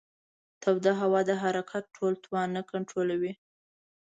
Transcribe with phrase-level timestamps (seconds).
[0.61, 3.33] توده هوا د حرکت ټول توان نه کنټرولوي.